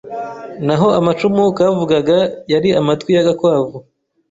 [0.65, 2.17] Naho amacumu kavugaga
[2.53, 3.77] yari amatwi y'agakwavu